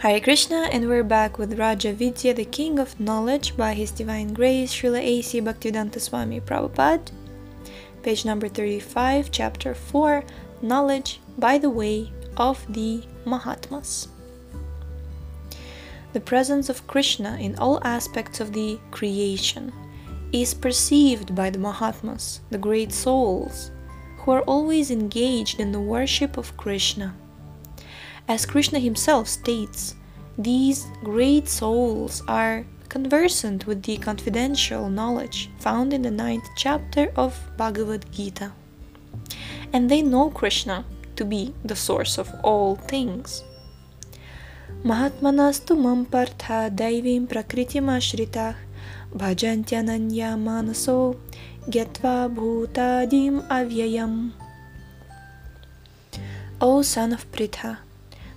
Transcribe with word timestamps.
Hare 0.00 0.18
Krishna, 0.18 0.66
and 0.72 0.88
we're 0.88 1.04
back 1.04 1.36
with 1.36 1.58
Raja 1.58 1.92
Vidya, 1.92 2.32
the 2.32 2.46
King 2.46 2.78
of 2.78 2.98
Knowledge, 2.98 3.54
by 3.54 3.74
His 3.74 3.90
Divine 3.90 4.32
Grace, 4.32 4.72
Srila 4.72 4.98
A.C. 4.98 5.42
Bhaktivedanta 5.42 6.00
Swami 6.00 6.40
Prabhupada. 6.40 7.12
Page 8.02 8.24
number 8.24 8.48
35, 8.48 9.30
Chapter 9.30 9.74
4 9.74 10.24
Knowledge 10.62 11.20
by 11.36 11.58
the 11.58 11.68
Way 11.68 12.10
of 12.38 12.64
the 12.72 13.02
Mahatmas. 13.26 14.08
The 16.14 16.20
presence 16.20 16.70
of 16.70 16.86
Krishna 16.86 17.36
in 17.38 17.54
all 17.56 17.78
aspects 17.84 18.40
of 18.40 18.54
the 18.54 18.80
creation 18.90 19.70
is 20.32 20.54
perceived 20.54 21.34
by 21.34 21.50
the 21.50 21.58
Mahatmas, 21.58 22.40
the 22.48 22.56
great 22.56 22.90
souls, 22.90 23.70
who 24.20 24.30
are 24.30 24.48
always 24.48 24.90
engaged 24.90 25.60
in 25.60 25.72
the 25.72 25.78
worship 25.94 26.38
of 26.38 26.56
Krishna. 26.56 27.14
As 28.30 28.46
Krishna 28.46 28.78
himself 28.78 29.26
states, 29.26 29.96
these 30.38 30.86
great 31.02 31.48
souls 31.48 32.22
are 32.28 32.64
conversant 32.88 33.66
with 33.66 33.82
the 33.82 33.96
confidential 33.96 34.88
knowledge 34.88 35.50
found 35.58 35.92
in 35.92 36.02
the 36.02 36.12
ninth 36.12 36.46
chapter 36.54 37.10
of 37.16 37.34
Bhagavad 37.56 38.06
Gita. 38.12 38.52
And 39.72 39.90
they 39.90 40.00
know 40.00 40.30
Krishna 40.30 40.84
to 41.16 41.24
be 41.24 41.52
the 41.64 41.74
source 41.74 42.18
of 42.18 42.30
all 42.44 42.76
things. 42.76 43.42
Mahatmanastu 44.84 45.74
mampartha 45.74 46.70
daivim 46.70 47.26
prakritim 47.26 47.90
ashritah 47.90 48.54
bhajantyananya 49.12 50.38
manaso 50.38 51.18
gyatva 51.66 52.30
bhutadim 52.32 53.42
avyayam. 53.48 54.30
O 56.60 56.82
son 56.82 57.12
of 57.12 57.26
Pritha, 57.32 57.78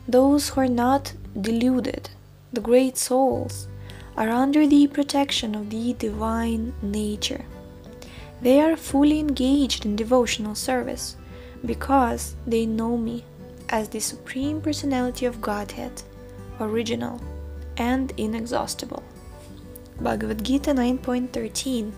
those 0.07 0.49
who 0.49 0.61
are 0.61 0.67
not 0.67 1.13
deluded, 1.39 2.09
the 2.51 2.61
great 2.61 2.97
souls, 2.97 3.67
are 4.17 4.29
under 4.29 4.67
the 4.67 4.87
protection 4.87 5.55
of 5.55 5.69
the 5.69 5.93
divine 5.93 6.73
nature. 6.81 7.45
They 8.41 8.59
are 8.59 8.75
fully 8.75 9.19
engaged 9.19 9.85
in 9.85 9.95
devotional 9.95 10.55
service 10.55 11.15
because 11.65 12.35
they 12.45 12.65
know 12.65 12.97
me 12.97 13.23
as 13.69 13.89
the 13.89 13.99
Supreme 13.99 14.61
Personality 14.61 15.25
of 15.25 15.41
Godhead, 15.41 16.03
original 16.59 17.21
and 17.77 18.13
inexhaustible. 18.17 19.01
Bhagavad 19.99 20.43
Gita 20.43 20.71
9.13 20.71 21.91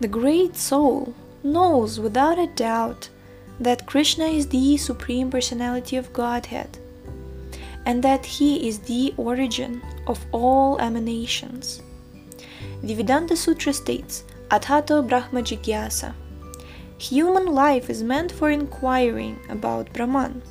The 0.00 0.08
great 0.08 0.56
soul 0.56 1.14
knows 1.44 2.00
without 2.00 2.38
a 2.38 2.48
doubt 2.48 3.08
that 3.60 3.86
Krishna 3.86 4.26
is 4.26 4.48
the 4.48 4.76
Supreme 4.76 5.30
Personality 5.30 5.96
of 5.96 6.12
Godhead 6.12 6.78
and 7.86 8.02
that 8.02 8.24
He 8.24 8.68
is 8.68 8.78
the 8.80 9.14
origin 9.16 9.82
of 10.06 10.24
all 10.32 10.78
emanations. 10.78 11.82
The 12.82 12.94
Vedanta 12.94 13.36
Sutra 13.36 13.72
states, 13.72 14.24
Athato 14.50 15.06
Brahma 15.06 15.42
Jigyasa. 15.42 16.14
Human 16.98 17.46
life 17.46 17.90
is 17.90 18.02
meant 18.02 18.30
for 18.30 18.50
inquiring 18.50 19.38
about 19.48 19.92
Brahman. 19.92 20.42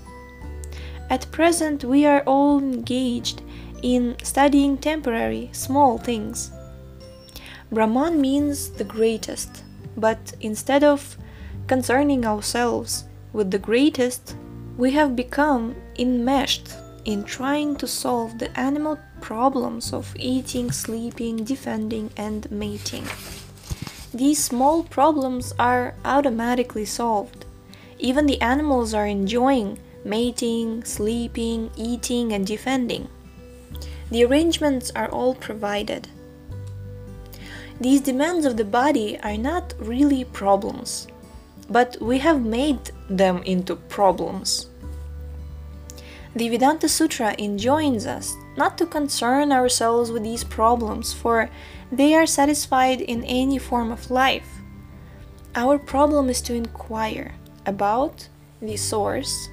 At 1.09 1.31
present, 1.31 1.83
we 1.83 2.05
are 2.05 2.23
all 2.23 2.59
engaged 2.59 3.41
in 3.81 4.15
studying 4.23 4.77
temporary, 4.77 5.49
small 5.53 5.97
things. 5.97 6.51
Brahman 7.71 8.19
means 8.19 8.69
the 8.69 8.83
greatest, 8.83 9.63
but 9.95 10.33
instead 10.41 10.83
of 10.83 11.17
concerning 11.71 12.25
ourselves 12.25 13.05
with 13.31 13.49
the 13.49 13.57
greatest, 13.57 14.35
we 14.75 14.91
have 14.91 15.15
become 15.15 15.73
enmeshed 15.97 16.67
in 17.05 17.23
trying 17.23 17.77
to 17.77 17.87
solve 17.87 18.37
the 18.37 18.59
animal 18.59 18.99
problems 19.21 19.93
of 19.93 20.13
eating, 20.19 20.69
sleeping, 20.69 21.45
defending, 21.45 22.09
and 22.17 22.51
mating. 22.51 23.05
These 24.13 24.43
small 24.43 24.83
problems 24.83 25.53
are 25.57 25.95
automatically 26.03 26.83
solved. 26.83 27.45
Even 27.99 28.25
the 28.25 28.41
animals 28.41 28.93
are 28.93 29.07
enjoying 29.07 29.79
mating, 30.03 30.83
sleeping, 30.83 31.71
eating, 31.77 32.33
and 32.33 32.45
defending. 32.45 33.07
The 34.09 34.25
arrangements 34.25 34.91
are 34.93 35.07
all 35.07 35.35
provided. 35.35 36.09
These 37.79 38.01
demands 38.01 38.45
of 38.45 38.57
the 38.57 38.65
body 38.65 39.17
are 39.23 39.37
not 39.37 39.73
really 39.79 40.25
problems 40.25 41.07
but 41.69 41.97
we 42.01 42.19
have 42.19 42.43
made 42.43 42.91
them 43.09 43.43
into 43.43 43.75
problems. 43.75 44.67
The 46.33 46.47
Vedanta 46.47 46.87
Sutra 46.87 47.35
enjoins 47.37 48.05
us 48.05 48.35
not 48.55 48.77
to 48.77 48.85
concern 48.85 49.51
ourselves 49.51 50.11
with 50.11 50.23
these 50.23 50.45
problems, 50.45 51.11
for 51.13 51.49
they 51.91 52.13
are 52.13 52.25
satisfied 52.25 53.01
in 53.01 53.25
any 53.25 53.57
form 53.57 53.91
of 53.91 54.09
life. 54.09 54.47
Our 55.55 55.77
problem 55.77 56.29
is 56.29 56.41
to 56.43 56.53
inquire 56.53 57.33
about 57.65 58.29
the 58.61 58.77
source 58.77 59.49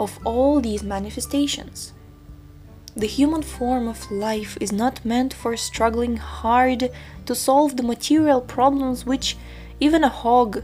of 0.00 0.18
all 0.24 0.60
these 0.60 0.82
manifestations. 0.82 1.92
The 2.96 3.06
human 3.06 3.42
form 3.42 3.86
of 3.88 4.10
life 4.10 4.56
is 4.60 4.72
not 4.72 5.04
meant 5.04 5.32
for 5.32 5.56
struggling 5.56 6.16
hard 6.16 6.90
to 7.26 7.34
solve 7.34 7.76
the 7.76 7.82
material 7.82 8.40
problems 8.40 9.06
which 9.06 9.36
even 9.80 10.04
a 10.04 10.08
hog, 10.08 10.62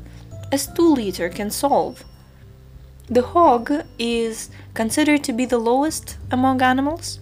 a 0.50 0.58
stool 0.58 0.98
eater, 0.98 1.28
can 1.28 1.50
solve. 1.50 2.04
The 3.08 3.22
hog 3.22 3.84
is 3.98 4.50
considered 4.74 5.22
to 5.24 5.32
be 5.32 5.44
the 5.44 5.58
lowest 5.58 6.16
among 6.30 6.62
animals. 6.62 7.18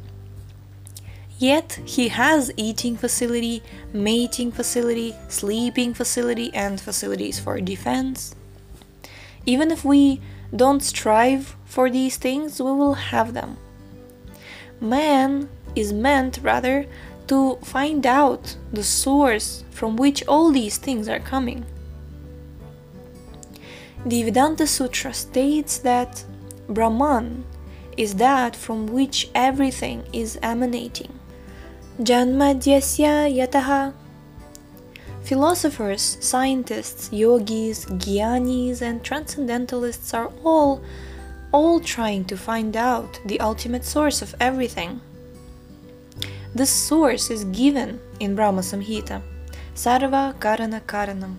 Yet 1.39 1.81
he 1.87 2.09
has 2.09 2.53
eating 2.57 2.97
facility, 2.97 3.63
mating 3.93 4.53
facility, 4.53 5.17
sleeping 5.29 5.95
facility, 5.95 6.53
and 6.53 6.81
facilities 6.81 7.41
for 7.41 7.61
defense. 7.61 8.35
Even 9.47 9.71
if 9.71 9.85
we 9.85 10.21
don't 10.55 10.83
strive 10.83 11.57
for 11.65 11.91
these 11.91 12.19
things, 12.19 12.61
we 12.61 12.73
will 12.73 12.95
have 12.95 13.33
them. 13.33 13.57
Man 14.81 15.49
is 15.75 15.93
meant, 15.93 16.41
rather, 16.43 16.87
to 17.29 17.57
find 17.63 18.07
out 18.07 18.57
the 18.73 18.85
source 18.85 19.65
from 19.71 19.97
which 19.97 20.27
all 20.27 20.51
these 20.51 20.77
things 20.77 21.09
are 21.09 21.21
coming. 21.21 21.65
The 24.07 24.23
Vedanta 24.23 24.67
Sutra 24.67 25.13
states 25.13 25.77
that 25.79 26.25
Brahman 26.69 27.45
is 27.99 28.15
that 28.15 28.57
from 28.57 28.87
which 28.87 29.29
everything 29.35 30.05
is 30.11 30.39
emanating. 30.43 31.19
Janmadyasya 32.01 33.29
yataha. 33.29 33.93
Philosophers, 35.23 36.17
scientists, 36.21 37.13
yogis, 37.13 37.85
gyanis, 37.85 38.81
and 38.81 39.03
transcendentalists 39.05 40.15
are 40.15 40.33
all 40.45 40.83
all 41.53 41.79
trying 41.79 42.25
to 42.25 42.39
find 42.39 42.77
out 42.77 43.21
the 43.27 43.39
ultimate 43.41 43.85
source 43.85 44.23
of 44.23 44.35
everything. 44.41 45.01
This 46.55 46.71
source 46.71 47.31
is 47.31 47.45
given 47.45 48.01
in 48.19 48.35
Brahma 48.35 48.63
Samhita, 48.63 49.21
Sarva 49.75 50.35
Karana 50.39 50.81
Karanam. 50.81 51.35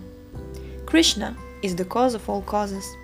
Krishna 0.86 1.36
is 1.62 1.76
the 1.76 1.84
cause 1.84 2.14
of 2.14 2.28
all 2.28 2.42
causes. 2.42 2.96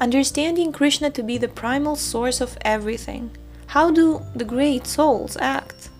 Understanding 0.00 0.72
Krishna 0.72 1.10
to 1.10 1.22
be 1.22 1.38
the 1.38 1.48
primal 1.48 1.94
source 1.94 2.40
of 2.40 2.58
everything, 2.62 3.30
how 3.66 3.90
do 3.90 4.22
the 4.34 4.44
great 4.44 4.86
souls 4.86 5.36
act? 5.40 5.90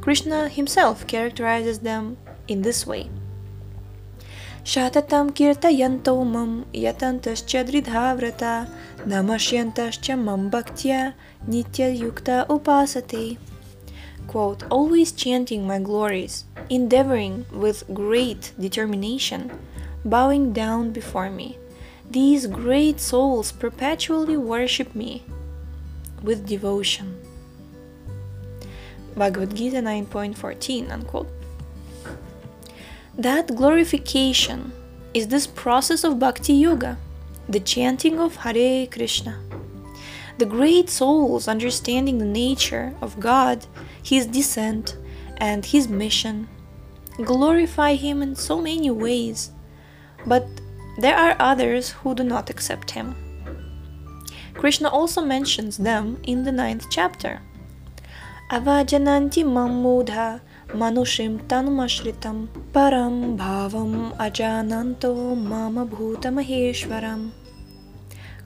Krishna 0.00 0.48
himself 0.48 1.06
characterizes 1.06 1.80
them 1.80 2.16
in 2.48 2.62
this 2.62 2.86
way. 2.86 3.10
Shatatam 4.64 5.32
kirtayanto 5.32 6.24
mam 6.26 6.66
yatantascha 6.74 7.64
dridhavrata 7.64 8.68
namashyantascha 9.06 10.18
mam 10.18 10.50
bhaktya 10.50 11.14
nitya 11.48 11.98
yukta 11.98 12.46
upasate. 12.48 13.38
Quote, 14.26 14.62
always 14.70 15.12
chanting 15.12 15.66
my 15.66 15.78
glories, 15.78 16.44
endeavoring 16.68 17.46
with 17.50 17.82
great 17.92 18.52
determination 18.60 19.50
bowing 20.04 20.52
down 20.52 20.90
before 20.90 21.30
me. 21.30 21.58
These 22.10 22.46
great 22.46 23.00
souls 23.00 23.52
perpetually 23.52 24.36
worship 24.36 24.94
me 24.94 25.24
with 26.22 26.46
devotion. 26.46 27.20
Bhagavad 29.16 29.54
Gita 29.54 29.78
9.14 29.78 30.90
unquote. 30.90 31.28
That 33.16 33.54
glorification 33.54 34.72
is 35.12 35.28
this 35.28 35.46
process 35.46 36.04
of 36.04 36.18
bhakti 36.18 36.54
yoga, 36.54 36.96
the 37.48 37.60
chanting 37.60 38.18
of 38.18 38.36
Hare 38.36 38.86
Krishna. 38.86 39.40
The 40.38 40.46
great 40.46 40.88
souls 40.88 41.48
understanding 41.48 42.18
the 42.18 42.24
nature 42.24 42.94
of 43.02 43.20
God, 43.20 43.66
His 44.02 44.26
descent, 44.26 44.96
and 45.36 45.66
His 45.66 45.88
mission 45.88 46.48
glorify 47.22 47.94
Him 47.94 48.22
in 48.22 48.34
so 48.34 48.60
many 48.60 48.90
ways 48.90 49.50
but 50.26 50.46
there 50.98 51.16
are 51.16 51.36
others 51.38 51.90
who 51.90 52.14
do 52.14 52.22
not 52.22 52.50
accept 52.50 52.90
him. 52.90 53.14
Krishna 54.54 54.88
also 54.88 55.22
mentions 55.22 55.78
them 55.78 56.18
in 56.24 56.44
the 56.44 56.52
ninth 56.52 56.86
chapter. 56.90 57.40
Avajananti 58.50 59.44
mammudha 59.44 60.40
manushim 60.68 61.38
tanumashritam 61.46 62.48
param 62.72 63.36
bhavam 63.38 64.16
ajananto 64.18 65.36
mama 65.36 65.86
bhuta. 65.86 67.30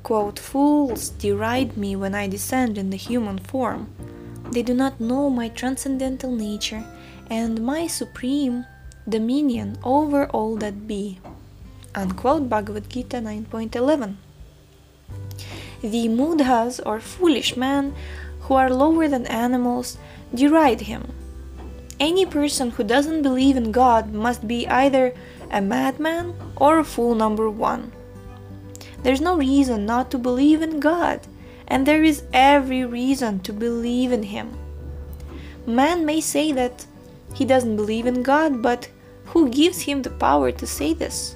Quote, 0.02 0.38
Fools 0.38 1.08
deride 1.10 1.76
me 1.78 1.96
when 1.96 2.14
I 2.14 2.28
descend 2.28 2.76
in 2.76 2.90
the 2.90 2.98
human 2.98 3.38
form. 3.38 3.88
They 4.52 4.62
do 4.62 4.74
not 4.74 5.00
know 5.00 5.30
my 5.30 5.48
transcendental 5.48 6.30
nature 6.30 6.84
and 7.30 7.64
my 7.64 7.86
supreme 7.86 8.66
dominion 9.08 9.78
over 9.82 10.26
all 10.26 10.56
that 10.56 10.86
be. 10.86 11.18
Unquote 11.94 12.48
Bhagavad 12.48 12.88
Gita 12.88 13.18
9.11. 13.18 14.16
The 15.80 16.08
mudhas 16.08 16.80
or 16.84 17.00
foolish 17.00 17.56
men 17.56 17.94
who 18.40 18.54
are 18.54 18.70
lower 18.70 19.08
than 19.08 19.26
animals 19.26 19.98
deride 20.34 20.82
him. 20.82 21.12
Any 22.00 22.26
person 22.26 22.70
who 22.70 22.84
doesn't 22.84 23.22
believe 23.22 23.56
in 23.56 23.70
God 23.70 24.12
must 24.12 24.48
be 24.48 24.66
either 24.66 25.14
a 25.50 25.60
madman 25.60 26.34
or 26.56 26.78
a 26.78 26.84
fool 26.84 27.14
number 27.14 27.48
one. 27.48 27.92
There's 29.02 29.20
no 29.20 29.36
reason 29.36 29.86
not 29.86 30.10
to 30.10 30.18
believe 30.18 30.62
in 30.62 30.80
God, 30.80 31.20
and 31.68 31.86
there 31.86 32.02
is 32.02 32.24
every 32.32 32.84
reason 32.84 33.40
to 33.40 33.52
believe 33.52 34.12
in 34.12 34.24
Him. 34.24 34.50
Man 35.66 36.04
may 36.04 36.20
say 36.20 36.52
that 36.52 36.86
he 37.34 37.44
doesn't 37.44 37.76
believe 37.76 38.06
in 38.06 38.22
God, 38.22 38.62
but 38.62 38.88
who 39.26 39.48
gives 39.48 39.82
him 39.82 40.02
the 40.02 40.10
power 40.10 40.52
to 40.52 40.66
say 40.66 40.94
this? 40.94 41.34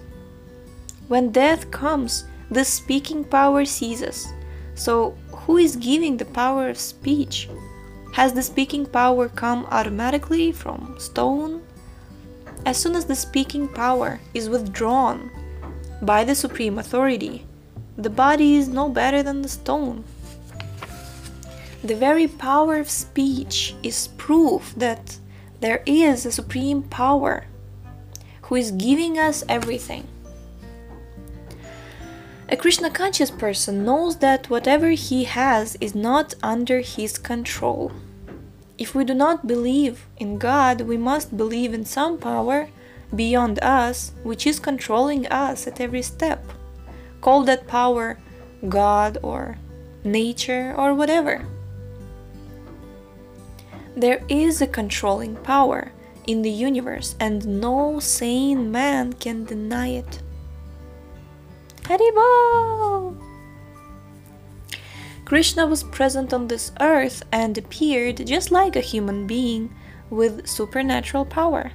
When 1.09 1.31
death 1.33 1.71
comes, 1.71 2.25
the 2.51 2.65
speaking 2.65 3.25
power 3.25 3.65
ceases. 3.65 4.29
So, 4.75 5.17
who 5.33 5.57
is 5.57 5.75
giving 5.75 6.19
the 6.19 6.27
power 6.27 6.69
of 6.69 6.79
speech? 6.79 7.49
Has 8.13 8.35
the 8.35 8.43
speaking 8.43 8.85
power 8.85 9.29
come 9.29 9.67
automatically 9.71 10.53
from 10.53 10.97
stone? 10.99 11.63
As 12.67 12.77
soon 12.77 12.95
as 12.95 13.07
the 13.07 13.17
speaking 13.17 13.69
power 13.69 14.21
is 14.35 14.51
withdrawn 14.51 15.31
by 16.03 16.25
the 16.25 16.35
supreme 16.35 16.79
authority, 16.79 17.47
the 17.97 18.11
body 18.11 18.57
is 18.57 18.69
no 18.69 18.91
better 18.91 19.23
than 19.23 19.41
the 19.41 19.49
stone. 19.49 20.05
The 21.83 21.97
very 21.97 22.29
power 22.29 22.77
of 22.77 22.91
speech 22.91 23.75
is 23.83 24.09
proof 24.19 24.75
that 24.77 25.19
there 25.61 25.83
is 25.87 26.27
a 26.27 26.33
supreme 26.33 26.83
power 26.83 27.47
who 28.43 28.57
is 28.57 28.73
giving 28.73 29.19
us 29.19 29.43
everything. 29.49 30.07
A 32.51 32.57
Krishna 32.57 32.89
conscious 32.89 33.31
person 33.31 33.85
knows 33.85 34.17
that 34.17 34.49
whatever 34.49 34.89
he 34.91 35.25
has 35.25 35.77
is 35.83 35.95
not 35.95 36.33
under 36.43 36.81
his 36.81 37.19
control. 37.19 37.93
If 38.79 38.95
we 38.95 39.05
do 39.05 39.13
not 39.13 39.47
believe 39.47 40.07
in 40.17 40.39
God, 40.39 40.81
we 40.81 40.97
must 40.97 41.37
believe 41.37 41.75
in 41.75 41.85
some 41.85 42.17
power 42.17 42.71
beyond 43.15 43.59
us 43.61 44.13
which 44.23 44.47
is 44.47 44.59
controlling 44.61 45.27
us 45.27 45.67
at 45.67 45.79
every 45.79 46.01
step. 46.01 46.43
Call 47.21 47.43
that 47.45 47.67
power 47.67 48.19
God 48.67 49.19
or 49.23 49.59
nature 50.03 50.75
or 50.75 50.95
whatever. 50.95 51.45
There 53.95 54.25
is 54.29 54.63
a 54.63 54.67
controlling 54.67 55.37
power 55.37 55.93
in 56.27 56.41
the 56.41 56.51
universe, 56.51 57.15
and 57.21 57.61
no 57.61 58.01
sane 58.01 58.71
man 58.71 59.13
can 59.15 59.45
deny 59.45 59.89
it. 59.89 60.23
Krishna 65.25 65.67
was 65.67 65.85
present 65.85 66.35
on 66.35 66.49
this 66.49 66.71
earth 66.81 67.23
and 67.33 67.57
appeared 67.57 68.27
just 68.27 68.51
like 68.51 68.77
a 68.77 68.81
human 68.81 69.27
being 69.27 69.75
with 70.11 70.47
supernatural 70.47 71.25
power. 71.25 71.73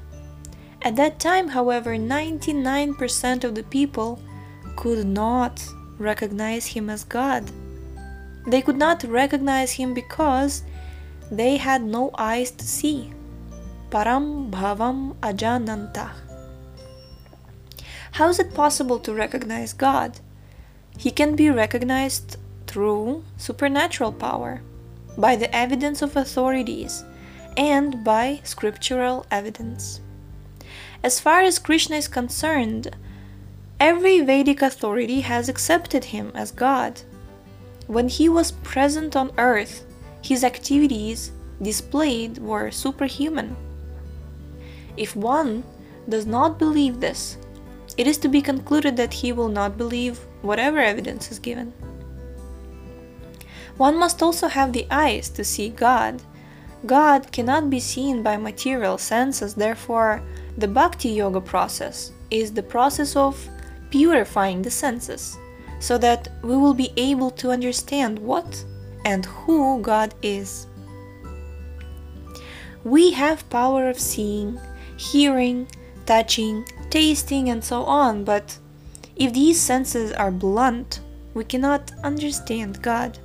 At 0.84 0.96
that 0.98 1.20
time, 1.20 1.50
however, 1.50 1.96
99% 1.96 3.44
of 3.44 3.56
the 3.56 3.64
people 3.64 4.20
could 4.76 5.08
not 5.08 5.66
recognize 5.98 6.68
him 6.68 6.90
as 6.90 7.04
God. 7.04 7.50
They 8.46 8.62
could 8.62 8.78
not 8.78 9.04
recognize 9.04 9.72
him 9.72 9.94
because 9.94 10.64
they 11.32 11.58
had 11.58 11.82
no 11.82 12.12
eyes 12.18 12.52
to 12.52 12.66
see. 12.66 13.14
Param 13.90 14.52
Bhavam 14.52 15.16
Ajanantah. 15.22 16.23
How 18.14 18.30
is 18.30 18.38
it 18.38 18.54
possible 18.54 19.00
to 19.00 19.12
recognize 19.12 19.74
God? 19.74 20.20
He 20.98 21.10
can 21.10 21.36
be 21.36 21.50
recognized 21.50 22.38
through 22.68 23.24
supernatural 23.38 24.14
power, 24.14 24.62
by 25.18 25.36
the 25.36 25.54
evidence 25.56 26.04
of 26.04 26.16
authorities, 26.16 27.04
and 27.58 28.04
by 28.04 28.40
scriptural 28.44 29.26
evidence. 29.32 30.00
As 31.04 31.20
far 31.20 31.42
as 31.42 31.58
Krishna 31.58 31.96
is 31.96 32.08
concerned, 32.08 32.96
Every 33.80 34.22
Vedic 34.22 34.62
authority 34.62 35.22
has 35.22 35.50
accepted 35.50 36.06
him 36.06 36.32
as 36.36 36.52
God. 36.52 37.02
When 37.88 38.10
he 38.10 38.30
was 38.30 38.52
present 38.52 39.16
on 39.16 39.32
earth, 39.40 39.86
his 40.22 40.44
activities 40.44 41.32
displayed 41.60 42.38
were 42.38 42.70
superhuman. 42.70 43.56
If 44.98 45.16
one 45.16 45.64
does 46.08 46.28
not 46.28 46.60
believe 46.60 47.00
this, 47.00 47.38
it 47.98 48.08
is 48.08 48.18
to 48.20 48.28
be 48.28 48.42
concluded 48.42 48.98
that 48.98 49.14
he 49.14 49.32
will 49.32 49.50
not 49.50 49.78
believe 49.78 50.20
whatever 50.42 50.80
evidence 50.80 51.32
is 51.32 51.40
given. 51.40 51.74
One 53.78 53.98
must 53.98 54.22
also 54.22 54.48
have 54.48 54.74
the 54.74 54.88
eyes 54.92 55.30
to 55.30 55.44
see 55.44 55.70
God. 55.70 56.22
God 56.86 57.32
cannot 57.32 57.70
be 57.70 57.80
seen 57.80 58.22
by 58.22 58.38
material 58.38 58.98
senses, 58.98 59.56
therefore, 59.56 60.22
the 60.58 60.68
Bhakti 60.68 61.10
Yoga 61.10 61.42
process 61.42 62.12
is 62.30 62.52
the 62.52 62.64
process 62.64 63.16
of 63.16 63.50
purifying 63.90 64.62
the 64.62 64.72
senses, 64.72 65.38
so 65.80 65.98
that 65.98 66.28
we 66.44 66.56
will 66.58 66.74
be 66.74 66.92
able 66.98 67.32
to 67.32 67.52
understand 67.52 68.20
what 68.20 68.64
and 69.06 69.26
who 69.26 69.82
God 69.82 70.14
is. 70.22 70.68
We 72.84 73.12
have 73.12 73.50
power 73.50 73.90
of 73.90 74.00
seeing, 74.00 74.60
hearing, 74.98 75.68
touching, 76.06 76.66
tasting, 76.94 77.50
and 77.50 77.64
so 77.64 77.84
on, 77.86 78.24
but 78.24 78.60
if 79.16 79.34
these 79.34 79.60
senses 79.60 80.12
are 80.12 80.30
blunt, 80.30 81.00
we 81.34 81.44
cannot 81.44 81.92
understand 82.04 82.84
God. 82.84 83.18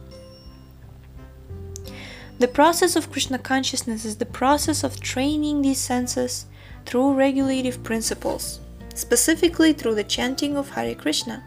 The 2.38 2.48
process 2.48 2.96
of 2.96 3.12
Krishna 3.12 3.38
consciousness 3.38 4.06
is 4.06 4.16
the 4.16 4.32
process 4.40 4.82
of 4.82 5.00
training 5.00 5.60
these 5.60 5.80
senses 5.80 6.46
through 6.86 7.12
regulative 7.12 7.82
principles 7.84 8.60
specifically 8.94 9.72
through 9.72 9.94
the 9.94 10.04
chanting 10.04 10.56
of 10.56 10.70
Hare 10.70 10.94
Krishna. 10.94 11.44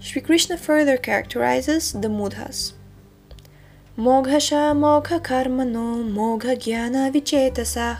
Sri 0.00 0.20
Krishna 0.20 0.56
further 0.58 0.96
characterizes 0.96 1.92
the 1.92 2.08
mudhas. 2.08 2.72
Moghasha 3.96 4.76
mogha 4.84 5.18
karmano 5.20 6.04
mogha 6.04 6.56
jnana 6.56 7.10
vichetasah 7.10 7.98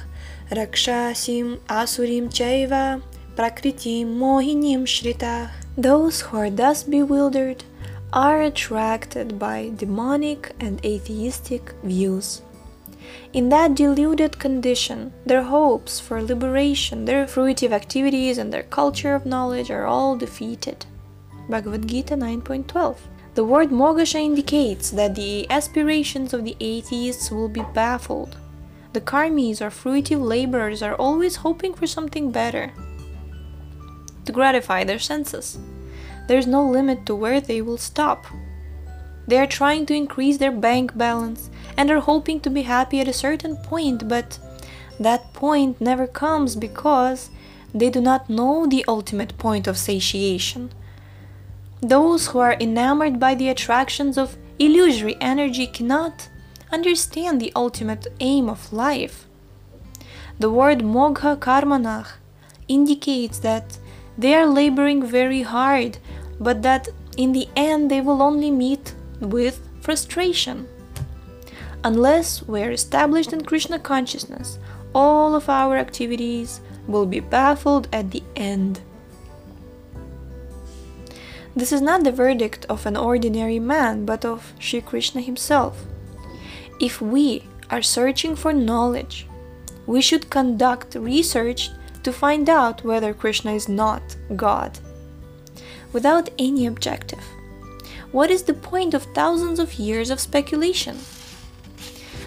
rakshasim 0.50 1.58
asurim 1.68 2.28
chaiva 2.28 3.02
prakritim 3.36 4.16
mohinim 4.18 4.82
shritah. 4.84 5.50
Those 5.76 6.22
who 6.22 6.36
are 6.36 6.50
thus 6.50 6.82
bewildered 6.82 7.64
are 8.12 8.40
attracted 8.42 9.38
by 9.38 9.70
demonic 9.76 10.52
and 10.58 10.84
atheistic 10.84 11.74
views. 11.82 12.42
In 13.32 13.50
that 13.50 13.74
deluded 13.74 14.38
condition, 14.38 15.12
their 15.26 15.42
hopes 15.42 16.00
for 16.00 16.22
liberation, 16.22 17.04
their 17.04 17.26
fruitive 17.26 17.72
activities, 17.72 18.38
and 18.38 18.52
their 18.52 18.62
culture 18.62 19.14
of 19.14 19.26
knowledge 19.26 19.70
are 19.70 19.86
all 19.86 20.16
defeated. 20.16 20.86
Bhagavad 21.48 21.86
Gita 21.86 22.16
9.12 22.16 22.96
The 23.34 23.44
word 23.44 23.68
Moghasha 23.68 24.20
indicates 24.20 24.90
that 24.90 25.14
the 25.14 25.48
aspirations 25.50 26.32
of 26.32 26.44
the 26.44 26.56
atheists 26.60 27.30
will 27.30 27.48
be 27.48 27.64
baffled. 27.74 28.36
The 28.92 29.00
karmis 29.00 29.60
or 29.60 29.70
fruitive 29.70 30.22
laborers 30.22 30.82
are 30.82 30.94
always 30.94 31.36
hoping 31.36 31.74
for 31.74 31.86
something 31.86 32.30
better 32.30 32.72
to 34.24 34.32
gratify 34.32 34.84
their 34.84 34.98
senses. 34.98 35.58
There 36.26 36.38
is 36.38 36.46
no 36.46 36.66
limit 36.66 37.06
to 37.06 37.14
where 37.14 37.40
they 37.40 37.62
will 37.62 37.78
stop. 37.78 38.26
They 39.26 39.38
are 39.38 39.46
trying 39.46 39.86
to 39.86 39.94
increase 39.94 40.38
their 40.38 40.52
bank 40.52 40.96
balance 40.96 41.50
and 41.76 41.90
are 41.90 42.00
hoping 42.00 42.40
to 42.40 42.50
be 42.50 42.62
happy 42.62 43.00
at 43.00 43.08
a 43.08 43.12
certain 43.12 43.56
point, 43.56 44.08
but 44.08 44.38
that 44.98 45.32
point 45.32 45.80
never 45.80 46.06
comes 46.06 46.56
because 46.56 47.30
they 47.74 47.90
do 47.90 48.00
not 48.00 48.30
know 48.30 48.66
the 48.66 48.84
ultimate 48.88 49.36
point 49.38 49.66
of 49.66 49.78
satiation. 49.78 50.70
Those 51.80 52.28
who 52.28 52.38
are 52.38 52.56
enamored 52.58 53.20
by 53.20 53.34
the 53.34 53.48
attractions 53.48 54.18
of 54.18 54.36
illusory 54.58 55.16
energy 55.20 55.66
cannot 55.66 56.28
understand 56.72 57.40
the 57.40 57.52
ultimate 57.56 58.06
aim 58.20 58.48
of 58.48 58.72
life. 58.72 59.26
The 60.38 60.50
word 60.50 60.80
mogha 60.80 61.36
karmanah 61.36 62.06
indicates 62.68 63.38
that 63.40 63.78
they 64.16 64.34
are 64.34 64.46
laboring 64.46 65.04
very 65.04 65.42
hard, 65.42 65.98
but 66.38 66.62
that 66.62 66.88
in 67.16 67.32
the 67.32 67.48
end 67.56 67.90
they 67.90 68.00
will 68.00 68.22
only 68.22 68.50
meet 68.50 68.94
with 69.20 69.60
frustration. 69.80 70.68
Unless 71.84 72.42
we 72.42 72.62
are 72.62 72.70
established 72.70 73.32
in 73.32 73.44
Krishna 73.44 73.78
consciousness, 73.78 74.58
all 74.94 75.34
of 75.34 75.48
our 75.48 75.76
activities 75.76 76.60
will 76.86 77.06
be 77.06 77.20
baffled 77.20 77.88
at 77.92 78.10
the 78.10 78.22
end. 78.36 78.80
This 81.54 81.72
is 81.72 81.80
not 81.80 82.04
the 82.04 82.12
verdict 82.12 82.66
of 82.68 82.86
an 82.86 82.96
ordinary 82.96 83.58
man, 83.58 84.04
but 84.04 84.24
of 84.24 84.52
Sri 84.58 84.80
Krishna 84.80 85.20
himself. 85.20 85.86
If 86.80 87.00
we 87.00 87.42
are 87.70 87.82
searching 87.82 88.36
for 88.36 88.52
knowledge, 88.52 89.26
we 89.86 90.00
should 90.00 90.30
conduct 90.30 90.94
research 90.94 91.70
to 92.04 92.12
find 92.12 92.48
out 92.48 92.84
whether 92.84 93.12
Krishna 93.12 93.52
is 93.52 93.68
not 93.68 94.16
God, 94.36 94.78
without 95.92 96.28
any 96.38 96.66
objective. 96.66 97.24
What 98.12 98.30
is 98.30 98.44
the 98.44 98.54
point 98.54 98.94
of 98.94 99.02
thousands 99.14 99.58
of 99.58 99.74
years 99.74 100.08
of 100.08 100.20
speculation? 100.20 100.98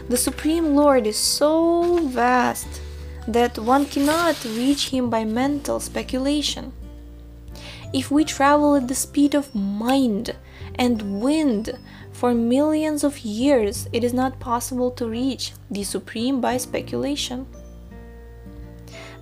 The 0.09 0.17
Supreme 0.17 0.75
Lord 0.75 1.07
is 1.07 1.17
so 1.17 2.05
vast 2.07 2.81
that 3.27 3.57
one 3.57 3.85
cannot 3.85 4.43
reach 4.43 4.89
him 4.89 5.09
by 5.09 5.23
mental 5.23 5.79
speculation. 5.79 6.73
If 7.93 8.11
we 8.11 8.25
travel 8.25 8.75
at 8.75 8.89
the 8.89 8.95
speed 8.95 9.33
of 9.33 9.55
mind 9.55 10.35
and 10.75 11.21
wind 11.21 11.77
for 12.11 12.33
millions 12.33 13.03
of 13.03 13.19
years, 13.19 13.87
it 13.93 14.03
is 14.03 14.13
not 14.13 14.39
possible 14.39 14.91
to 14.91 15.09
reach 15.09 15.53
the 15.69 15.83
Supreme 15.83 16.41
by 16.41 16.57
speculation. 16.57 17.47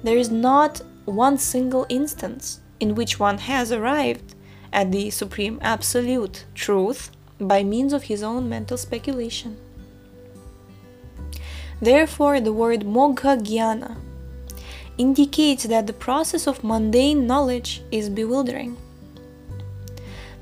There 0.04 0.18
is 0.18 0.30
not 0.30 0.82
one 1.06 1.38
single 1.38 1.86
instance 1.90 2.62
in 2.80 2.96
which 2.96 3.20
one 3.20 3.40
has 3.40 3.72
arrived 3.72 4.36
at 4.72 4.92
the 4.92 5.10
Supreme 5.10 5.60
Absolute 5.62 6.46
Truth 6.56 7.12
by 7.40 7.64
means 7.64 7.94
of 7.94 8.04
his 8.04 8.22
own 8.24 8.50
mental 8.50 8.78
speculation. 8.78 9.58
Therefore, 11.82 12.40
the 12.40 12.54
word 12.54 12.82
Mogha 12.82 13.40
Jnana 13.40 13.98
indicates 14.98 15.64
that 15.64 15.88
the 15.88 15.94
process 15.94 16.46
of 16.46 16.64
mundane 16.64 17.26
knowledge 17.26 17.82
is 17.92 18.10
bewildering. 18.10 18.76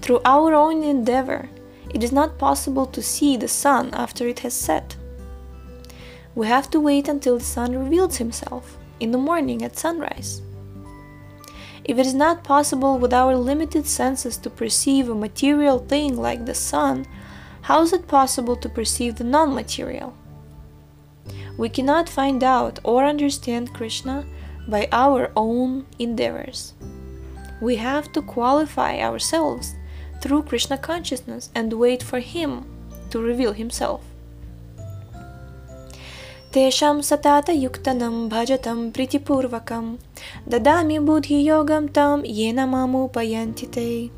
Through 0.07 0.21
our 0.23 0.53
own 0.53 0.83
endeavor, 0.83 1.49
it 1.93 2.01
is 2.01 2.13
not 2.13 2.37
possible 2.37 2.85
to 2.85 3.01
see 3.01 3.35
the 3.35 3.49
sun 3.49 3.89
after 3.93 4.25
it 4.25 4.39
has 4.39 4.53
set. 4.53 4.95
We 6.33 6.47
have 6.47 6.69
to 6.69 6.79
wait 6.79 7.09
until 7.09 7.39
the 7.39 7.43
sun 7.43 7.77
reveals 7.77 8.15
himself 8.15 8.77
in 9.01 9.11
the 9.11 9.17
morning 9.17 9.63
at 9.65 9.77
sunrise. 9.77 10.41
If 11.83 11.97
it 11.97 12.05
is 12.05 12.13
not 12.13 12.45
possible 12.45 12.97
with 12.97 13.11
our 13.11 13.35
limited 13.35 13.85
senses 13.85 14.37
to 14.37 14.49
perceive 14.49 15.09
a 15.09 15.13
material 15.13 15.79
thing 15.79 16.15
like 16.15 16.45
the 16.45 16.55
sun, 16.55 17.05
how 17.63 17.81
is 17.81 17.91
it 17.91 18.07
possible 18.07 18.55
to 18.55 18.69
perceive 18.69 19.15
the 19.17 19.25
non 19.25 19.53
material? 19.53 20.15
We 21.57 21.67
cannot 21.67 22.07
find 22.07 22.45
out 22.45 22.79
or 22.85 23.03
understand 23.03 23.73
Krishna 23.73 24.25
by 24.69 24.87
our 24.93 25.33
own 25.35 25.85
endeavors. 25.99 26.75
We 27.59 27.75
have 27.75 28.13
to 28.13 28.21
qualify 28.21 29.01
ourselves 29.01 29.75
through 30.27 30.43
Krishna 30.43 30.77
consciousness 30.77 31.49
and 31.55 31.71
wait 31.71 32.03
for 32.03 32.19
Him 32.19 32.65
to 33.11 33.19
reveal 33.21 33.53
Himself. 33.53 34.01
Tesham 36.51 36.99
satata 37.09 37.53
yuktanam 37.55 38.29
bhajatam 38.29 38.91
pritipurvakam 38.91 39.99
dadami 40.49 40.99
buddhi 41.05 41.45
yogam 41.45 41.91
tam 41.93 42.23
yenamamupayanti 42.23 44.11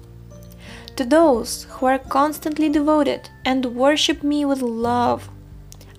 To 0.96 1.06
those 1.06 1.68
who 1.70 1.86
are 1.86 2.00
constantly 2.00 2.70
devoted 2.70 3.30
and 3.46 3.66
worship 3.76 4.24
me 4.24 4.46
with 4.46 4.62
love, 4.62 5.30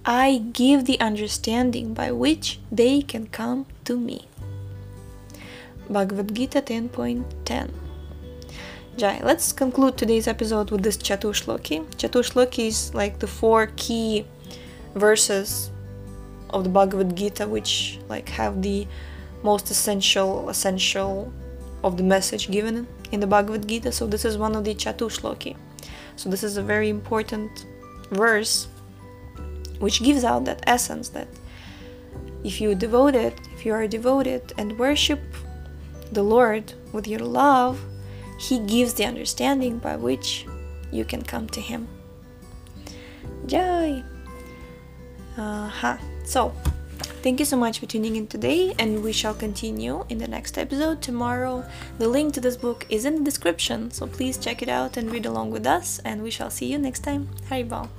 I 0.05 0.39
give 0.53 0.87
the 0.87 0.99
understanding 0.99 1.95
by 1.95 2.11
which 2.11 2.59
they 2.73 3.03
can 3.03 3.29
come 3.29 3.67
to 3.85 3.97
me. 3.97 4.27
Bhagavad 5.89 6.35
Gita 6.35 6.63
10.10 6.63 7.90
Jai, 9.01 9.19
let's 9.25 9.51
conclude 9.51 9.97
today's 9.97 10.29
episode 10.29 10.71
with 10.71 10.83
this 10.83 10.99
Chatushloki. 10.99 11.87
Chatushloki 11.97 12.67
is 12.67 12.93
like 12.93 13.19
the 13.19 13.27
four 13.27 13.69
key 13.77 14.27
verses 14.95 15.71
of 16.51 16.65
the 16.65 16.69
Bhagavad 16.69 17.17
Gita 17.17 17.49
which 17.49 17.99
like 18.11 18.29
have 18.29 18.61
the 18.61 18.87
most 19.43 19.71
essential 19.71 20.51
essential 20.51 21.33
of 21.83 21.97
the 21.97 22.03
message 22.03 22.51
given 22.51 22.87
in 23.11 23.21
the 23.21 23.27
Bhagavad 23.27 23.67
Gita. 23.67 23.91
So 23.91 24.07
this 24.07 24.27
is 24.27 24.37
one 24.37 24.55
of 24.55 24.65
the 24.65 24.75
Chatushloki. 24.75 25.57
So 26.17 26.29
this 26.29 26.43
is 26.43 26.59
a 26.59 26.63
very 26.63 26.91
important 26.91 27.65
verse 28.11 28.69
which 29.79 30.03
gives 30.03 30.25
out 30.25 30.45
that 30.45 30.63
essence 30.67 31.09
that 31.09 31.29
if 32.45 32.61
you 32.61 32.75
devote 32.75 33.15
it, 33.15 33.41
if 33.55 33.65
you 33.65 33.73
are 33.73 33.87
devoted 33.87 34.53
and 34.59 34.79
worship 34.79 35.21
the 36.13 36.23
Lord 36.23 36.75
with 36.93 37.09
your 37.09 37.21
love, 37.21 37.81
He 38.41 38.59
gives 38.59 38.95
the 38.95 39.05
understanding 39.05 39.79
by 39.79 39.97
which 39.97 40.47
you 40.91 41.05
can 41.05 41.21
come 41.21 41.47
to 41.51 41.61
Him. 41.61 41.87
Jai! 43.47 44.03
Uh-huh. 45.37 45.99
So, 46.25 46.55
thank 47.23 47.39
you 47.39 47.45
so 47.45 47.59
much 47.59 47.79
for 47.79 47.87
tuning 47.87 48.17
in 48.17 48.27
today, 48.27 48.75
and 48.79 49.03
we 49.05 49.13
shall 49.13 49.35
continue 49.35 50.07
in 50.09 50.17
the 50.17 50.27
next 50.27 50.57
episode 50.57 51.03
tomorrow. 51.03 51.65
The 51.99 52.09
link 52.09 52.33
to 52.35 52.41
this 52.41 52.57
book 52.57 52.87
is 52.89 53.05
in 53.05 53.17
the 53.17 53.25
description, 53.25 53.91
so 53.91 54.07
please 54.07 54.39
check 54.39 54.63
it 54.63 54.71
out 54.71 54.97
and 54.97 55.13
read 55.13 55.27
along 55.27 55.51
with 55.51 55.67
us, 55.67 56.01
and 56.07 56.23
we 56.23 56.31
shall 56.31 56.51
see 56.51 56.67
you 56.67 56.79
next 56.79 57.01
time. 57.01 57.29
Haribol. 57.51 57.91